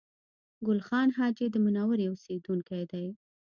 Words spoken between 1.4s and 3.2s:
د منورې اوسېدونکی دی